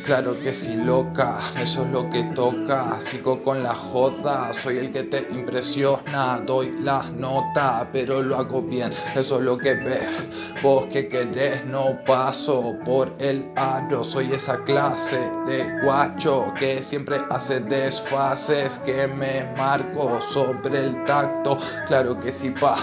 Claro 0.05 0.35
que 0.39 0.53
sí, 0.53 0.75
loca, 0.75 1.39
eso 1.61 1.85
es 1.85 1.91
lo 1.91 2.11
que 2.11 2.25
toca. 2.35 3.01
Sigo 3.01 3.41
con 3.41 3.63
la 3.63 3.73
joda, 3.73 4.53
soy 4.53 4.79
el 4.79 4.91
que 4.91 5.05
te 5.05 5.29
impresiona. 5.31 6.41
Doy 6.41 6.77
la 6.81 7.09
nota, 7.11 7.89
pero 7.93 8.21
lo 8.21 8.37
hago 8.37 8.63
bien, 8.63 8.93
eso 9.23 9.39
es 9.39 9.45
lo 9.45 9.57
que 9.57 9.75
ves. 9.75 10.27
Vos 10.63 10.87
que 10.87 11.09
querés, 11.09 11.65
no 11.67 11.99
paso 12.05 12.75
por 12.85 13.13
el 13.19 13.51
aro. 13.55 14.03
Soy 14.03 14.33
esa 14.33 14.63
clase 14.65 15.19
de 15.47 15.81
guacho 15.83 16.53
que 16.59 16.83
siempre 16.83 17.21
hace 17.31 17.61
desfases. 17.61 18.81
Que 18.81 19.07
me 19.07 19.47
marco 19.57 20.21
sobre 20.21 20.87
el 20.87 21.05
tacto. 21.05 21.57
Claro 21.87 22.19
que 22.19 22.33
sí, 22.33 22.51
pa, 22.51 22.77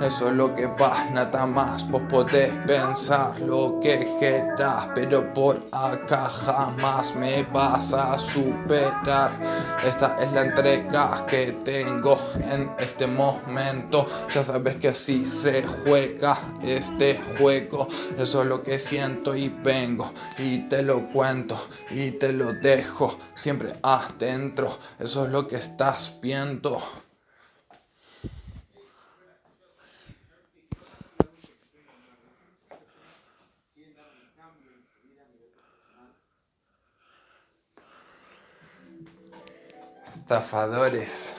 eso 0.00 0.28
es 0.28 0.34
lo 0.34 0.52
que 0.52 0.66
va, 0.66 1.10
nada 1.12 1.46
más. 1.46 1.88
Vos 1.88 2.02
podés 2.10 2.52
pensar 2.66 3.38
lo 3.40 3.78
que 3.80 4.08
quieras, 4.18 4.88
pero 4.96 5.32
por 5.32 5.60
acá 5.70 6.28
jamás 6.28 7.14
me 7.14 7.44
vas 7.44 7.94
a 7.94 8.18
superar. 8.18 9.30
Esta 9.86 10.16
es 10.20 10.32
la 10.32 10.42
entrega 10.42 11.24
que 11.26 11.52
tengo 11.64 12.18
en 12.50 12.70
este 12.78 13.06
momento. 13.06 14.06
Ya 14.32 14.42
sabes 14.42 14.76
que 14.76 14.88
así 14.88 15.24
se 15.24 15.62
juega 15.62 15.83
este 16.62 17.20
juego. 17.38 17.88
Eso 18.18 18.42
es 18.42 18.48
lo 18.48 18.62
que 18.62 18.78
siento 18.78 19.36
y 19.36 19.48
vengo 19.48 20.12
y 20.38 20.68
te 20.68 20.82
lo 20.82 21.08
cuento 21.08 21.58
y 21.90 22.12
te 22.12 22.32
lo 22.32 22.52
dejo 22.52 23.18
siempre 23.34 23.74
adentro. 23.82 24.76
Eso 24.98 25.26
es 25.26 25.32
lo 25.32 25.46
que 25.46 25.56
estás 25.56 26.18
viendo. 26.20 26.80
Estafadores. 40.06 41.34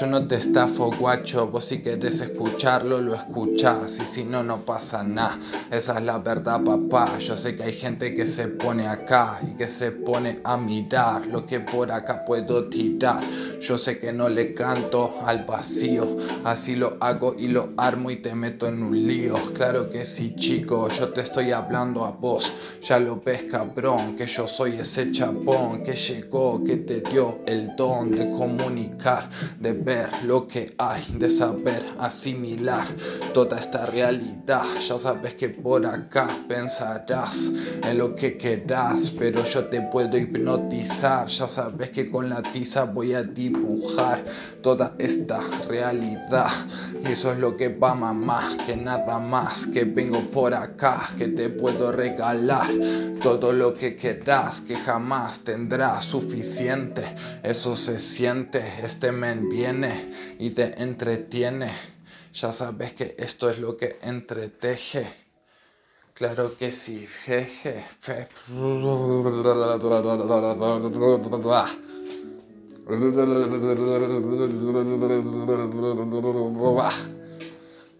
Yo 0.00 0.06
no 0.06 0.26
te 0.26 0.36
estafo, 0.36 0.90
guacho. 0.90 1.48
Vos 1.48 1.66
si 1.66 1.82
querés 1.82 2.20
escucharlo, 2.20 3.02
lo 3.02 3.14
escuchás. 3.14 4.00
Y 4.00 4.06
si 4.06 4.24
no, 4.24 4.42
no 4.42 4.64
pasa 4.64 5.02
nada. 5.02 5.38
Esa 5.70 5.98
es 5.98 6.04
la 6.04 6.18
verdad, 6.18 6.62
papá. 6.64 7.18
Yo 7.18 7.36
sé 7.36 7.54
que 7.54 7.64
hay 7.64 7.74
gente 7.74 8.14
que 8.14 8.26
se 8.26 8.48
pone 8.48 8.88
acá 8.88 9.38
y 9.46 9.54
que 9.54 9.68
se 9.68 9.92
pone 9.92 10.40
a 10.44 10.56
mirar 10.56 11.26
lo 11.26 11.44
que 11.44 11.60
por 11.60 11.92
acá 11.92 12.24
puedo 12.24 12.70
tirar. 12.70 13.22
Yo 13.60 13.76
sé 13.76 13.98
que 13.98 14.14
no 14.14 14.30
le 14.30 14.54
canto 14.54 15.20
al 15.26 15.44
vacío. 15.44 16.16
Así 16.42 16.74
lo 16.74 16.96
hago 17.00 17.36
y 17.38 17.48
lo 17.48 17.70
armo 17.76 18.10
y 18.10 18.16
te 18.16 18.34
meto 18.34 18.66
en 18.66 18.82
un 18.82 19.06
lío. 19.06 19.34
Claro 19.52 19.90
que 19.90 20.06
sí, 20.06 20.34
chico. 20.34 20.88
Yo 20.88 21.10
te 21.10 21.20
estoy 21.20 21.52
hablando 21.52 22.06
a 22.06 22.12
vos. 22.12 22.50
Ya 22.80 22.98
lo 22.98 23.20
ves, 23.20 23.44
cabrón. 23.44 24.16
Que 24.16 24.26
yo 24.26 24.48
soy 24.48 24.76
ese 24.76 25.12
chapón 25.12 25.82
que 25.82 25.94
llegó, 25.94 26.64
que 26.64 26.76
te 26.76 27.02
dio 27.02 27.40
el 27.44 27.76
don 27.76 28.10
de 28.10 28.30
comunicar, 28.30 29.28
de 29.60 29.81
ver 29.84 30.08
lo 30.24 30.46
que 30.46 30.74
hay, 30.78 31.04
de 31.18 31.28
saber 31.28 31.84
asimilar 31.98 32.86
toda 33.32 33.58
esta 33.58 33.86
realidad. 33.86 34.64
Ya 34.86 34.98
sabes 34.98 35.34
que 35.34 35.48
por 35.48 35.86
acá 35.86 36.28
pensarás 36.48 37.52
en 37.82 37.98
lo 37.98 38.14
que 38.14 38.36
querás, 38.36 39.12
pero 39.18 39.44
yo 39.44 39.66
te 39.66 39.82
puedo 39.82 40.16
hipnotizar. 40.16 41.26
Ya 41.28 41.46
sabes 41.46 41.90
que 41.90 42.10
con 42.10 42.28
la 42.28 42.42
tiza 42.42 42.84
voy 42.84 43.14
a 43.14 43.22
dibujar 43.22 44.24
toda 44.62 44.94
esta 44.98 45.40
realidad. 45.68 46.50
Y 47.04 47.12
eso 47.12 47.32
es 47.32 47.38
lo 47.38 47.56
que 47.56 47.68
va 47.68 47.94
mamá, 47.94 48.56
que 48.66 48.76
nada 48.76 49.18
más, 49.18 49.66
que 49.66 49.84
vengo 49.84 50.20
por 50.20 50.54
acá, 50.54 51.00
que 51.18 51.28
te 51.28 51.48
puedo 51.50 51.92
regalar 51.92 52.70
todo 53.22 53.52
lo 53.52 53.74
que 53.74 53.96
querás, 53.96 54.60
que 54.60 54.76
jamás 54.76 55.40
tendrás 55.40 56.04
suficiente. 56.04 57.02
Eso 57.42 57.74
se 57.74 57.98
siente, 57.98 58.62
este 58.82 59.12
men 59.12 59.48
y 60.38 60.50
te 60.50 60.82
entretiene. 60.82 61.70
Ya 62.34 62.52
sabes 62.52 62.92
que 62.92 63.14
esto 63.18 63.48
es 63.48 63.58
lo 63.58 63.76
que 63.76 63.98
entreteje. 64.02 65.06
Claro 66.14 66.56
que 66.56 66.72
sí, 66.72 67.06
jeje. 67.06 67.84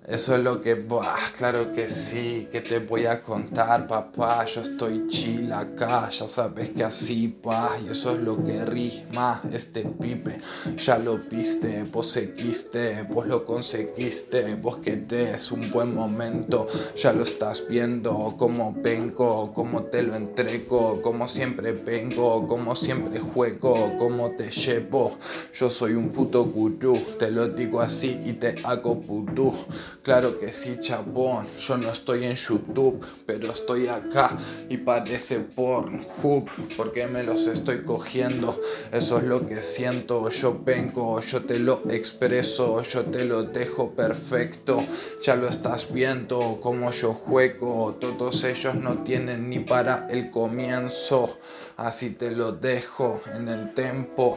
Eso 0.09 0.35
es 0.35 0.43
lo 0.43 0.61
que, 0.61 0.75
bah, 0.75 1.17
claro 1.39 1.71
que 1.71 1.89
sí, 1.89 2.49
que 2.51 2.61
te 2.61 2.81
voy 2.81 3.07
a 3.07 3.23
contar, 3.23 3.87
papá. 3.87 4.45
Yo 4.47 4.63
estoy 4.63 5.07
chill 5.07 5.53
acá, 5.53 6.11
ya 6.11 6.27
sabes 6.27 6.71
que 6.71 6.83
así, 6.83 7.29
pa. 7.29 7.71
Y 7.87 7.93
eso 7.93 8.17
es 8.17 8.21
lo 8.21 8.43
que 8.43 8.65
rima 8.65 9.41
este 9.53 9.85
pipe. 9.85 10.39
Ya 10.77 10.99
lo 10.99 11.19
viste, 11.19 11.85
vos 11.85 12.11
seguiste, 12.11 13.07
vos 13.09 13.29
lo 13.29 13.45
conseguiste, 13.45 14.57
vos 14.57 14.79
querés 14.79 15.53
un 15.53 15.71
buen 15.71 15.95
momento. 15.95 16.67
Ya 16.97 17.13
lo 17.13 17.23
estás 17.23 17.65
viendo, 17.69 18.35
como 18.37 18.75
vengo, 18.75 19.55
como 19.55 19.85
te 19.85 20.03
lo 20.03 20.17
entrego, 20.17 21.01
como 21.01 21.29
siempre 21.29 21.71
vengo, 21.71 22.49
como 22.49 22.75
siempre 22.75 23.21
juego, 23.21 23.97
como 23.99 24.33
te 24.33 24.51
llevo. 24.51 25.17
Yo 25.55 25.71
soy 25.71 25.93
un 25.95 26.09
puto 26.09 26.45
gurú, 26.47 26.99
te 27.21 27.31
lo 27.31 27.47
digo 27.47 27.81
así 27.81 28.19
y 28.25 28.33
te 28.33 28.57
hago 28.65 29.01
putú. 29.01 29.55
Claro 30.03 30.37
que 30.37 30.53
sí, 30.53 30.79
chabón. 30.81 31.47
Yo 31.61 31.77
no 31.77 31.93
estoy 31.93 32.25
en 32.25 32.35
YouTube, 32.35 33.07
pero 33.25 33.53
estoy 33.53 33.87
acá 33.87 34.37
y 34.69 34.79
parece 34.79 35.39
Pornhub 35.39 36.51
porque 36.77 37.07
me 37.07 37.23
los 37.23 37.47
estoy 37.47 37.85
cogiendo. 37.85 38.59
Eso 38.91 39.19
es 39.19 39.25
lo 39.25 39.47
que 39.47 39.63
siento. 39.63 40.29
Yo 40.29 40.61
vengo, 40.65 41.21
yo 41.21 41.45
te 41.45 41.61
lo 41.61 41.83
expreso, 41.89 42.83
yo 42.83 43.05
te 43.05 43.25
lo 43.25 43.45
dejo 43.45 43.93
perfecto. 43.93 44.85
Ya 45.23 45.37
lo 45.37 45.47
estás 45.47 45.93
viendo 45.93 46.59
como 46.61 46.91
yo 46.91 47.13
juego. 47.13 47.97
Todos 48.01 48.43
ellos 48.43 48.75
no 48.75 49.05
tienen 49.05 49.51
ni 49.51 49.61
para 49.61 50.09
el 50.11 50.31
comienzo. 50.31 51.39
Así 51.77 52.11
te 52.11 52.33
lo 52.33 52.51
dejo 52.51 53.21
en 53.37 53.49
el 53.49 53.73
tempo. 53.73 54.37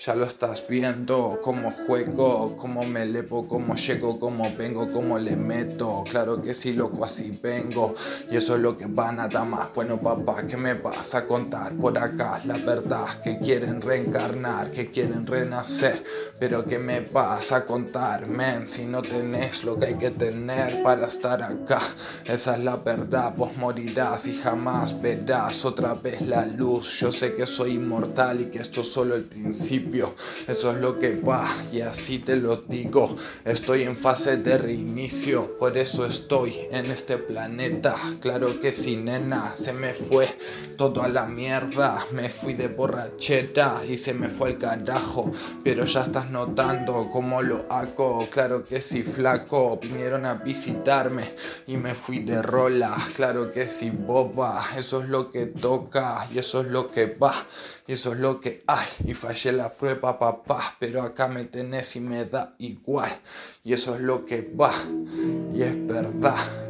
Ya 0.00 0.14
lo 0.14 0.26
estás 0.26 0.62
viendo, 0.68 1.40
cómo 1.42 1.72
juego, 1.72 2.56
cómo 2.56 2.84
me 2.84 3.02
elevo, 3.02 3.48
cómo 3.48 3.74
llego, 3.74 4.20
cómo 4.20 4.44
vengo, 4.56 4.86
cómo 4.92 5.18
le 5.18 5.34
meto. 5.34 6.04
Claro 6.08 6.40
que 6.40 6.54
sí, 6.54 6.72
loco, 6.72 7.04
así 7.04 7.36
vengo. 7.42 7.96
Y 8.30 8.36
eso 8.36 8.54
es 8.54 8.62
lo 8.62 8.78
que 8.78 8.86
va 8.86 9.10
nada 9.10 9.44
más. 9.44 9.74
Bueno, 9.74 10.00
papá, 10.00 10.46
¿qué 10.46 10.56
me 10.56 10.74
vas 10.74 11.16
a 11.16 11.26
contar 11.26 11.74
por 11.74 11.98
acá? 11.98 12.40
La 12.44 12.58
verdad, 12.58 13.08
que 13.24 13.40
quieren 13.40 13.80
reencarnar, 13.80 14.70
que 14.70 14.88
quieren 14.88 15.26
renacer. 15.26 16.04
Pero 16.38 16.64
¿qué 16.64 16.78
me 16.78 17.00
vas 17.00 17.50
a 17.50 17.66
contar, 17.66 18.28
men? 18.28 18.68
Si 18.68 18.84
no 18.84 19.02
tenés 19.02 19.64
lo 19.64 19.76
que 19.80 19.86
hay 19.86 19.94
que 19.94 20.12
tener 20.12 20.80
para 20.84 21.08
estar 21.08 21.42
acá. 21.42 21.80
Esa 22.24 22.56
es 22.56 22.62
la 22.62 22.76
verdad, 22.76 23.34
vos 23.36 23.56
morirás 23.56 24.28
y 24.28 24.34
jamás 24.34 25.02
verás 25.02 25.64
otra 25.64 25.94
vez 25.94 26.20
la 26.20 26.46
luz. 26.46 27.00
Yo 27.00 27.10
sé 27.10 27.34
que 27.34 27.48
soy 27.48 27.72
inmortal 27.72 28.42
y 28.42 28.44
que 28.44 28.60
esto 28.60 28.82
es 28.82 28.92
solo 28.92 29.16
el 29.16 29.24
principio 29.24 29.87
eso 30.46 30.72
es 30.72 30.78
lo 30.78 30.98
que 30.98 31.20
va 31.20 31.46
y 31.72 31.80
así 31.80 32.18
te 32.18 32.36
lo 32.36 32.56
digo. 32.56 33.16
Estoy 33.44 33.82
en 33.82 33.96
fase 33.96 34.36
de 34.36 34.58
reinicio, 34.58 35.56
por 35.58 35.76
eso 35.76 36.04
estoy 36.06 36.54
en 36.70 36.86
este 36.90 37.16
planeta. 37.16 37.94
Claro 38.20 38.60
que 38.60 38.72
sí, 38.72 38.96
nena, 38.96 39.56
se 39.56 39.72
me 39.72 39.94
fue 39.94 40.28
todo 40.76 41.02
a 41.02 41.08
la 41.08 41.26
mierda. 41.26 41.98
Me 42.12 42.30
fui 42.30 42.54
de 42.54 42.68
borracheta 42.68 43.82
y 43.88 43.96
se 43.98 44.14
me 44.14 44.28
fue 44.28 44.50
el 44.50 44.58
carajo. 44.58 45.30
Pero 45.64 45.84
ya 45.84 46.02
estás 46.02 46.30
notando 46.30 47.08
cómo 47.12 47.42
lo 47.42 47.66
hago. 47.70 48.26
Claro 48.30 48.64
que 48.64 48.80
sí, 48.80 49.02
flaco. 49.02 49.78
Vinieron 49.80 50.26
a 50.26 50.34
visitarme 50.34 51.34
y 51.66 51.76
me 51.76 51.94
fui 51.94 52.20
de 52.20 52.42
rola. 52.42 52.96
Claro 53.14 53.50
que 53.50 53.66
sí, 53.66 53.90
boba. 53.90 54.64
Eso 54.76 55.02
es 55.02 55.08
lo 55.08 55.30
que 55.30 55.46
toca 55.46 56.26
y 56.32 56.38
eso 56.38 56.60
es 56.60 56.68
lo 56.68 56.90
que 56.90 57.06
va. 57.06 57.34
Y 57.86 57.92
eso 57.92 58.12
es 58.12 58.18
lo 58.18 58.40
que 58.40 58.62
hay. 58.66 58.86
Y 59.06 59.14
fallé 59.14 59.52
la 59.52 59.72
prueba, 59.78 60.18
papá, 60.18 60.76
pero 60.78 61.02
acá 61.02 61.28
me 61.28 61.44
tenés 61.44 61.96
y 61.96 62.00
me 62.00 62.24
da 62.24 62.54
igual. 62.58 63.10
Y 63.64 63.72
eso 63.72 63.94
es 63.94 64.00
lo 64.00 64.24
que 64.24 64.52
va, 64.58 64.72
y 65.54 65.62
es 65.62 65.86
verdad. 65.86 66.67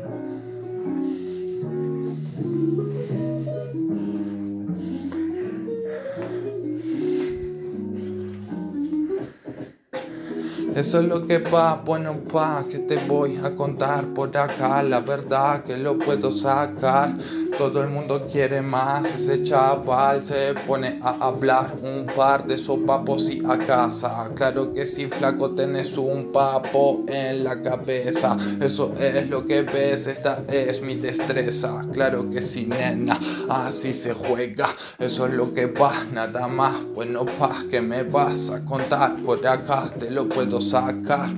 Eso 10.79 11.01
es 11.01 11.07
lo 11.07 11.27
que 11.27 11.39
va, 11.39 11.75
bueno 11.85 12.15
pa, 12.33 12.65
que 12.71 12.79
te 12.79 12.95
voy 13.09 13.37
a 13.43 13.51
contar 13.57 14.05
por 14.15 14.37
acá, 14.37 14.81
la 14.85 15.01
verdad 15.01 15.65
que 15.65 15.77
lo 15.77 15.99
puedo 15.99 16.31
sacar. 16.31 17.17
Todo 17.59 17.83
el 17.83 17.89
mundo 17.89 18.29
quiere 18.31 18.63
más, 18.63 19.13
ese 19.13 19.43
chaval 19.43 20.25
se 20.25 20.55
pone 20.69 21.01
a 21.03 21.27
hablar 21.27 21.75
un 21.83 22.07
par 22.07 22.47
de 22.47 22.57
sopapos 22.57 23.29
y 23.29 23.43
a 23.45 23.59
casa. 23.59 24.31
Claro 24.37 24.73
que 24.73 24.87
si 24.87 25.09
flaco 25.09 25.51
tenés 25.51 25.99
un 25.99 26.31
papo 26.31 27.05
en 27.09 27.43
la 27.43 27.61
cabeza, 27.61 28.37
eso 28.61 28.93
es 29.01 29.29
lo 29.29 29.45
que 29.45 29.63
ves, 29.63 30.07
esta 30.07 30.45
es 30.49 30.81
mi 30.81 30.95
destreza. 30.95 31.85
Claro 31.93 32.31
que 32.31 32.41
sí, 32.41 32.67
nena, 32.67 33.19
así 33.49 33.93
se 33.93 34.15
juega, 34.15 34.69
eso 35.01 35.27
es 35.27 35.33
lo 35.33 35.53
que 35.53 35.67
va, 35.67 35.93
nada 36.13 36.47
más. 36.47 36.75
Bueno, 36.95 37.27
pa, 37.27 37.51
que 37.69 37.81
me 37.81 38.05
vas 38.05 38.51
a 38.51 38.65
contar 38.65 39.17
por 39.17 39.45
acá, 39.45 39.93
te 39.99 40.13
lo 40.13 40.29
puedo 40.29 40.61
sacar. 40.61 40.68
sacar. 40.69 41.31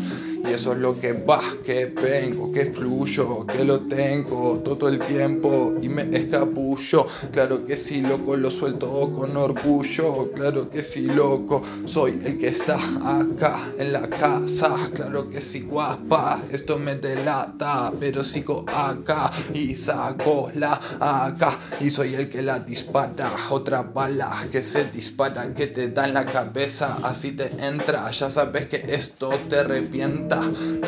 Y 0.44 0.52
eso 0.52 0.72
es 0.72 0.78
lo 0.78 0.98
que 0.98 1.12
va, 1.12 1.40
que 1.64 1.86
vengo, 1.86 2.50
que 2.50 2.66
fluyo, 2.66 3.46
que 3.46 3.64
lo 3.64 3.80
tengo 3.80 4.60
todo 4.64 4.88
el 4.88 4.98
tiempo 4.98 5.74
y 5.80 5.88
me 5.88 6.08
escapullo. 6.16 7.06
Claro 7.30 7.64
que 7.64 7.76
sí, 7.76 8.00
loco, 8.00 8.36
lo 8.36 8.50
suelto 8.50 8.88
con 9.12 9.36
orgullo. 9.36 10.32
Claro 10.32 10.70
que 10.70 10.82
sí, 10.82 11.02
loco, 11.02 11.62
soy 11.84 12.18
el 12.24 12.38
que 12.38 12.48
está 12.48 12.78
acá 13.04 13.58
en 13.78 13.92
la 13.92 14.08
casa. 14.08 14.74
Claro 14.94 15.28
que 15.28 15.42
sí, 15.42 15.60
guapa, 15.60 16.40
esto 16.50 16.78
me 16.78 16.96
delata, 16.96 17.92
pero 18.00 18.24
sigo 18.24 18.64
acá 18.66 19.30
y 19.52 19.74
saco 19.74 20.50
la 20.54 20.80
acá. 21.00 21.58
Y 21.80 21.90
soy 21.90 22.14
el 22.14 22.28
que 22.28 22.42
la 22.42 22.60
dispara. 22.60 23.30
Otra 23.50 23.82
bala 23.82 24.30
que 24.50 24.62
se 24.62 24.84
dispara, 24.90 25.52
que 25.54 25.66
te 25.66 25.88
da 25.88 26.06
en 26.06 26.14
la 26.14 26.24
cabeza, 26.24 26.98
así 27.02 27.32
te 27.32 27.50
entra. 27.64 28.10
Ya 28.10 28.30
sabes 28.30 28.66
que 28.66 28.84
esto 28.88 29.30
te 29.48 29.58
arrepiente 29.58 30.29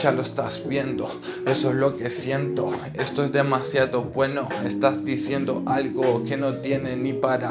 ya 0.00 0.12
lo 0.12 0.22
estás 0.22 0.66
viendo, 0.68 1.08
eso 1.46 1.70
es 1.70 1.76
lo 1.76 1.96
que 1.96 2.10
siento, 2.10 2.72
esto 2.94 3.24
es 3.24 3.32
demasiado 3.32 4.02
bueno, 4.02 4.48
estás 4.64 5.04
diciendo 5.04 5.62
algo 5.66 6.24
que 6.24 6.36
no 6.36 6.54
tiene 6.54 6.96
ni 6.96 7.12
para 7.12 7.50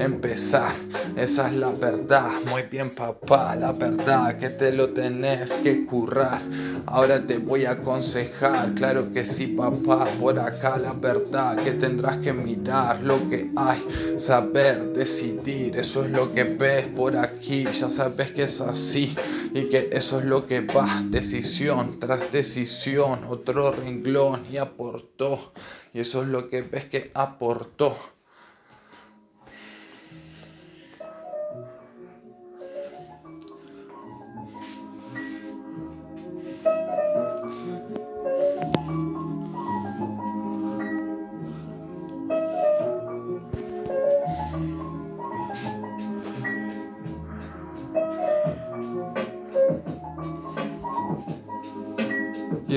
empezar, 0.00 0.74
esa 1.16 1.48
es 1.48 1.54
la 1.54 1.70
verdad, 1.70 2.30
muy 2.48 2.62
bien 2.62 2.90
papá, 2.90 3.54
la 3.56 3.72
verdad 3.72 4.38
que 4.38 4.50
te 4.50 4.72
lo 4.72 4.90
tenés 4.90 5.52
que 5.52 5.84
currar, 5.84 6.40
ahora 6.86 7.26
te 7.26 7.38
voy 7.38 7.66
a 7.66 7.72
aconsejar, 7.72 8.74
claro 8.74 9.12
que 9.12 9.24
sí 9.24 9.46
papá, 9.48 10.06
por 10.18 10.38
acá 10.38 10.78
la 10.78 10.92
verdad 10.92 11.56
que 11.56 11.72
tendrás 11.72 12.18
que 12.18 12.32
mirar 12.32 13.00
lo 13.02 13.28
que 13.28 13.50
hay, 13.56 13.84
saber, 14.18 14.92
decidir, 14.92 15.76
eso 15.76 16.04
es 16.04 16.10
lo 16.10 16.32
que 16.32 16.44
ves 16.44 16.86
por 16.86 17.16
aquí, 17.16 17.64
ya 17.64 17.90
sabes 17.90 18.32
que 18.32 18.44
es 18.44 18.60
así 18.60 19.14
y 19.54 19.64
que 19.64 19.90
eso 19.92 20.20
es 20.20 20.24
lo 20.24 20.46
que 20.46 20.60
va. 20.60 20.86
Decisión 21.08 21.98
tras 21.98 22.30
decisión, 22.32 23.24
otro 23.28 23.72
renglón 23.72 24.46
y 24.50 24.56
aportó. 24.58 25.52
Y 25.92 26.00
eso 26.00 26.22
es 26.22 26.28
lo 26.28 26.48
que 26.48 26.62
ves 26.62 26.84
que 26.84 27.10
aportó. 27.14 27.96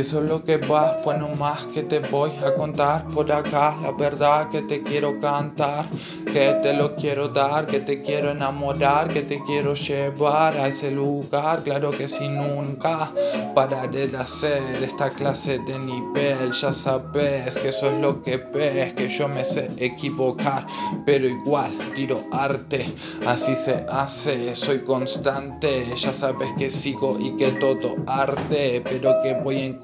Eso 0.03 0.21
es 0.21 0.29
lo 0.29 0.43
que 0.43 0.57
va, 0.57 0.97
pues 1.01 1.17
no 1.17 1.29
más 1.29 1.65
que 1.67 1.81
te 1.81 1.99
voy 1.99 2.31
a 2.45 2.53
contar. 2.55 3.07
Por 3.07 3.31
acá, 3.31 3.73
la 3.81 3.93
verdad 3.93 4.49
que 4.49 4.61
te 4.61 4.83
quiero 4.83 5.17
cantar, 5.17 5.89
que 6.25 6.59
te 6.61 6.73
lo 6.73 6.93
quiero 6.97 7.29
dar, 7.29 7.65
que 7.65 7.79
te 7.79 8.01
quiero 8.01 8.31
enamorar, 8.31 9.07
que 9.07 9.21
te 9.21 9.41
quiero 9.43 9.73
llevar 9.73 10.57
a 10.57 10.67
ese 10.67 10.91
lugar, 10.91 11.63
claro 11.63 11.91
que 11.91 12.09
si 12.09 12.27
nunca 12.27 13.13
pararé 13.55 14.07
de 14.09 14.17
hacer 14.17 14.61
esta 14.83 15.09
clase 15.09 15.59
de 15.59 15.79
nivel, 15.79 16.51
ya 16.51 16.73
sabes 16.73 17.57
que 17.57 17.69
eso 17.69 17.89
es 17.89 17.97
lo 18.01 18.21
que 18.21 18.35
ves, 18.35 18.93
que 18.95 19.07
yo 19.07 19.29
me 19.29 19.45
sé 19.45 19.71
equivocar, 19.77 20.67
pero 21.05 21.27
igual 21.27 21.71
tiro 21.95 22.25
arte, 22.33 22.85
así 23.25 23.55
se 23.55 23.85
hace, 23.89 24.53
soy 24.57 24.79
constante, 24.79 25.85
ya 25.95 26.11
sabes 26.11 26.49
que 26.57 26.69
sigo 26.69 27.17
y 27.21 27.37
que 27.37 27.53
todo 27.53 27.95
arte, 28.05 28.81
pero 28.83 29.21
que 29.23 29.33
voy 29.35 29.61
en 29.61 29.75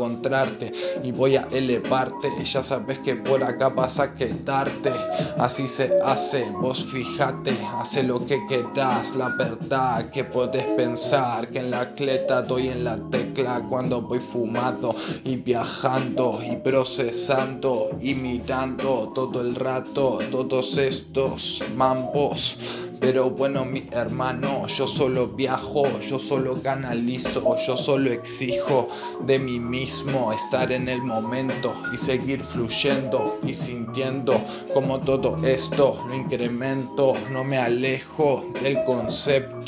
y 1.03 1.11
voy 1.11 1.35
a 1.35 1.47
elevarte. 1.51 2.29
Ya 2.43 2.63
sabes 2.63 2.99
que 2.99 3.15
por 3.15 3.43
acá 3.43 3.69
vas 3.69 3.99
a 3.99 4.13
quedarte. 4.13 4.91
Así 5.37 5.67
se 5.67 5.99
hace, 6.03 6.45
vos 6.51 6.85
fíjate, 6.85 7.55
hace 7.77 8.03
lo 8.03 8.25
que 8.25 8.45
quieras. 8.47 9.15
La 9.15 9.29
verdad 9.29 10.09
que 10.09 10.23
podés 10.23 10.65
pensar 10.65 11.49
que 11.49 11.59
en 11.59 11.71
la 11.71 11.93
cleta 11.93 12.41
doy 12.41 12.69
en 12.69 12.83
la 12.83 12.97
tecla 13.09 13.65
cuando 13.69 14.01
voy 14.01 14.19
fumado 14.19 14.95
y 15.23 15.35
viajando 15.35 16.39
y 16.49 16.55
procesando 16.57 17.89
y 18.01 18.15
mirando 18.15 19.11
todo 19.13 19.41
el 19.41 19.55
rato 19.55 20.19
todos 20.31 20.77
estos 20.77 21.63
mambos. 21.75 22.88
Pero 22.99 23.29
bueno, 23.29 23.65
mi 23.65 23.83
hermano, 23.91 24.67
yo 24.67 24.87
solo 24.87 25.27
viajo, 25.27 25.99
yo 25.99 26.19
solo 26.19 26.61
canalizo, 26.61 27.55
yo 27.65 27.77
solo 27.77 28.11
exijo 28.11 28.87
de 29.25 29.39
mí 29.39 29.59
mismo 29.59 30.33
estar 30.33 30.71
en 30.71 30.89
el 30.89 31.01
momento 31.01 31.73
y 31.93 31.97
seguir 31.97 32.43
fluyendo 32.43 33.39
y 33.45 33.53
sintiendo 33.53 34.41
como 34.73 34.99
todo 34.99 35.37
esto 35.45 36.03
lo 36.07 36.13
incremento, 36.13 37.13
no 37.31 37.43
me 37.43 37.57
alejo 37.57 38.45
del 38.61 38.83
concepto. 38.83 39.58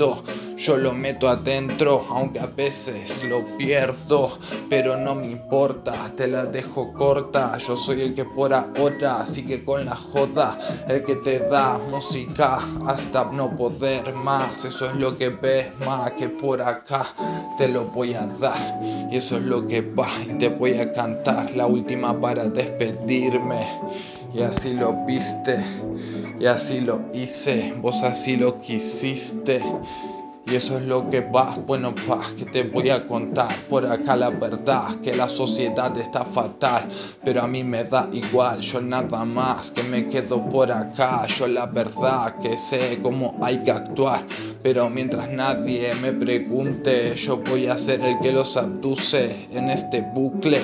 Yo 0.58 0.78
lo 0.78 0.94
meto 0.94 1.30
adentro, 1.30 2.04
aunque 2.10 2.40
a 2.40 2.48
veces 2.48 3.24
lo 3.24 3.46
pierdo, 3.58 4.38
pero 4.68 4.98
no 4.98 5.14
me 5.14 5.28
importa, 5.28 5.94
te 6.16 6.28
la 6.28 6.46
dejo 6.46 6.92
corta. 6.92 7.56
Yo 7.60 7.78
soy 7.78 8.02
el 8.02 8.16
que 8.16 8.26
por 8.26 8.52
ahora 8.52 9.24
sigue 9.28 9.64
con 9.64 9.86
la 9.86 9.96
joda, 9.96 10.58
el 10.88 11.04
que 11.04 11.18
te 11.18 11.40
da 11.40 11.78
música 11.78 12.58
hasta 12.88 13.26
no 13.26 13.56
poder 13.56 14.14
más. 14.16 14.66
Eso 14.66 14.90
es 14.90 14.96
lo 14.96 15.16
que 15.18 15.30
ves 15.30 15.68
más 15.86 16.12
que 16.14 16.30
por 16.30 16.64
acá 16.64 17.06
te 17.60 17.68
lo 17.68 17.86
voy 17.86 18.16
a 18.16 18.26
dar. 18.26 18.82
Y 19.12 19.18
eso 19.18 19.38
es 19.38 19.44
lo 19.44 19.68
que 19.68 19.82
va 19.82 20.10
y 20.28 20.34
te 20.40 20.50
voy 20.50 20.80
a 20.80 20.92
cantar 20.92 21.56
la 21.56 21.68
última 21.68 22.20
para 22.20 22.46
despedirme. 22.46 23.68
Y 24.34 24.42
así 24.42 24.74
lo 24.74 25.06
viste, 25.06 25.58
y 26.40 26.46
así 26.46 26.80
lo 26.80 27.02
hice, 27.14 27.74
vos 27.82 28.02
así 28.04 28.38
lo 28.38 28.60
quisiste. 28.62 29.62
Y 30.48 30.56
eso 30.56 30.78
es 30.78 30.86
lo 30.86 31.10
que 31.10 31.22
va, 31.22 31.56
bueno, 31.68 31.94
pa, 31.94 32.20
que 32.36 32.46
te 32.46 32.64
voy 32.64 32.90
a 32.90 33.06
contar. 33.06 33.56
Por 33.70 33.86
acá 33.86 34.16
la 34.16 34.32
verdad, 34.32 34.96
que 35.02 35.16
la 35.16 35.30
sociedad 35.30 35.96
está 35.98 36.26
fatal, 36.26 36.90
pero 37.24 37.44
a 37.44 37.48
mí 37.48 37.64
me 37.64 37.84
da 37.84 38.10
igual, 38.12 38.60
yo 38.60 38.82
nada 38.82 39.24
más 39.24 39.72
que 39.72 39.84
me 39.84 40.10
quedo 40.10 40.44
por 40.50 40.72
acá, 40.72 41.28
yo 41.28 41.48
la 41.48 41.68
verdad 41.68 42.38
que 42.40 42.58
sé 42.58 43.00
cómo 43.04 43.38
hay 43.42 43.60
que 43.60 43.72
actuar, 43.72 44.26
pero 44.64 44.90
mientras 44.90 45.30
nadie 45.30 45.94
me 45.96 46.12
pregunte, 46.12 47.16
yo 47.16 47.38
voy 47.38 47.68
a 47.68 47.78
ser 47.78 48.02
el 48.02 48.18
que 48.20 48.32
los 48.32 48.58
abduce 48.58 49.48
en 49.54 49.70
este 49.70 50.02
bucle 50.02 50.60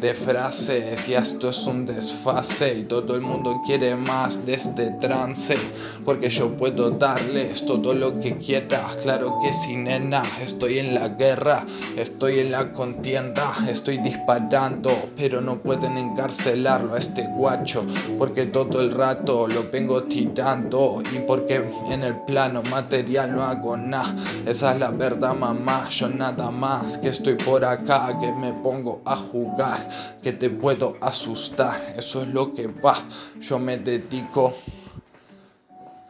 de 0.00 0.14
frases 0.14 1.08
y 1.08 1.14
esto 1.14 1.50
es 1.50 1.66
un 1.66 1.86
desfase 1.86 2.78
y 2.78 2.82
todo 2.84 3.14
el 3.14 3.20
mundo 3.20 3.60
quiere 3.66 3.96
más 3.96 4.46
de 4.46 4.54
este 4.54 4.90
trance 4.92 5.56
porque 6.04 6.30
yo 6.30 6.50
puedo 6.52 6.90
darles 6.90 7.66
todo 7.66 7.94
lo 7.94 8.18
que 8.20 8.36
quieras 8.36 8.96
claro 9.02 9.38
que 9.42 9.52
sí 9.52 9.76
nena 9.76 10.22
estoy 10.42 10.78
en 10.78 10.94
la 10.94 11.08
guerra 11.08 11.64
estoy 11.96 12.40
en 12.40 12.52
la 12.52 12.72
contienda 12.72 13.52
estoy 13.68 13.98
disparando 13.98 15.10
pero 15.16 15.40
no 15.40 15.58
pueden 15.58 15.98
encarcelarlo 15.98 16.94
a 16.94 16.98
este 16.98 17.26
guacho 17.26 17.84
porque 18.18 18.46
todo 18.46 18.80
el 18.80 18.92
rato 18.92 19.46
lo 19.46 19.70
vengo 19.70 20.04
tirando 20.04 21.02
y 21.12 21.18
porque 21.20 21.64
en 21.90 22.02
el 22.02 22.16
plano 22.22 22.62
material 22.62 23.34
no 23.34 23.42
hago 23.42 23.76
nada. 23.76 24.14
Esa 24.46 24.72
es 24.72 24.80
la 24.80 24.90
verdad 24.90 25.34
mamá 25.34 25.88
yo 25.88 26.08
nada 26.08 26.50
más 26.50 26.98
que 26.98 27.08
estoy 27.08 27.34
por 27.34 27.64
acá 27.64 28.16
que 28.20 28.32
me 28.32 28.52
pongo 28.52 29.00
a 29.04 29.16
jugar 29.16 29.87
que 30.22 30.32
te 30.32 30.50
puedo 30.50 30.96
asustar. 31.00 31.94
Eso 31.96 32.22
es 32.22 32.28
lo 32.28 32.54
que 32.54 32.66
va. 32.66 32.96
Yo 33.40 33.58
me 33.58 33.76
dedico 33.76 34.56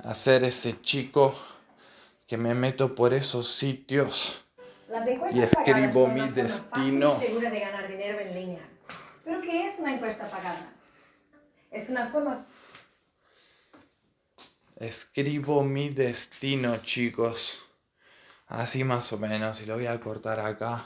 a 0.04 0.14
ser 0.14 0.44
ese 0.44 0.80
chico 0.80 1.34
que 2.26 2.36
me 2.36 2.54
meto 2.54 2.94
por 2.94 3.14
esos 3.14 3.48
sitios 3.48 4.44
y 5.32 5.40
escribo 5.40 6.08
mi 6.08 6.28
destino. 6.28 7.18
Segura 7.20 7.50
de 7.50 7.60
ganar 7.60 7.88
dinero 7.88 8.20
en 8.20 8.34
línea. 8.34 8.68
¿Pero 9.24 9.40
qué 9.42 9.66
es 9.66 9.78
una 9.78 9.94
encuesta 9.94 10.28
pagada? 10.28 10.72
Es 11.70 11.88
una 11.88 12.10
forma... 12.10 12.46
Escribo 14.76 15.64
mi 15.64 15.88
destino, 15.88 16.76
chicos. 16.78 17.66
Así 18.46 18.84
más 18.84 19.12
o 19.12 19.18
menos, 19.18 19.60
y 19.60 19.66
lo 19.66 19.74
voy 19.74 19.86
a 19.86 20.00
cortar 20.00 20.40
acá. 20.40 20.84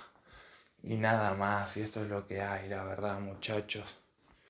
Y 0.85 0.97
nada 0.99 1.35
más, 1.35 1.77
y 1.77 1.81
esto 1.81 2.03
es 2.03 2.09
lo 2.09 2.27
que 2.27 2.41
hay, 2.43 2.69
la 2.69 2.85
verdad, 2.85 3.19
muchachos. 3.21 4.02